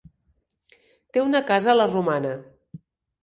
Té 1.17 1.21
una 1.25 1.41
casa 1.51 1.71
a 1.73 1.75
la 1.81 1.87
Romana. 1.91 2.31